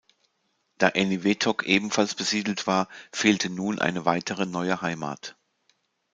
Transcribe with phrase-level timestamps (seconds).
[0.79, 5.37] Da Eniwetok ebenfalls besiedelt war, fehlte nun eine weitere neue Heimat.